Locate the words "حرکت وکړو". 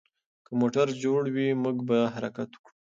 2.13-2.73